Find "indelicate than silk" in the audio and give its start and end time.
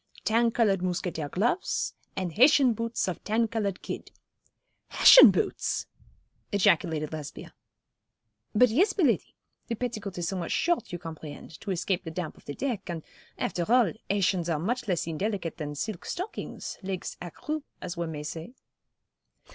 15.05-16.05